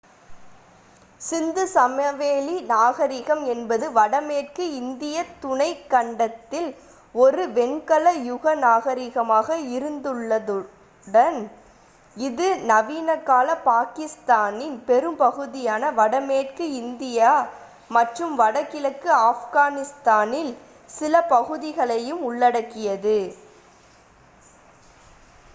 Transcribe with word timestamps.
சிந்து 1.21 1.67
சமவெளி 1.67 2.55
நாகரிகம் 2.67 3.43
என்பது 3.45 3.91
வடமேற்கு 3.91 4.63
இந்தியத் 4.75 5.35
துணைக் 5.41 5.83
கண்டத்தில் 5.89 6.69
ஒரு 7.15 7.43
வெண்கல 7.49 8.13
யுக 8.21 8.55
நாகரிகமாக 8.55 9.57
இருந்துள்ளதுடன் 9.75 11.39
இது 12.17 12.47
நவீனகால 12.67 13.55
பாகிஸ்தானின் 13.63 14.77
பெரும்பகுதியையும் 14.87 15.95
வடமேற்கு 15.95 16.65
இந்தியா 16.73 17.33
மற்றும் 17.89 18.35
வடகிழக்கு 18.35 19.11
ஆப்கானிஸ்தானில் 19.21 20.53
சில 20.89 21.21
பகுதிகளையும் 21.27 22.23
உள்ளடக்கியது 22.23 23.19